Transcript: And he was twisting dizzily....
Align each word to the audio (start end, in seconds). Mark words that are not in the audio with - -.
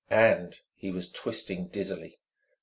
And 0.09 0.59
he 0.73 0.89
was 0.89 1.11
twisting 1.11 1.67
dizzily.... 1.67 2.17